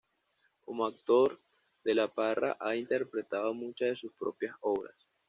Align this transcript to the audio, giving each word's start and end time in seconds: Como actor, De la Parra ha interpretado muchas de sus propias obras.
Como 0.65 0.87
actor, 0.87 1.39
De 1.83 1.93
la 1.93 2.07
Parra 2.07 2.57
ha 2.59 2.75
interpretado 2.75 3.53
muchas 3.53 3.89
de 3.89 3.95
sus 3.97 4.11
propias 4.13 4.55
obras. 4.61 4.95